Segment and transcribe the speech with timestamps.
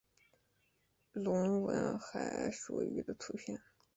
[1.13, 3.61] 隆吻海蠋鱼的图片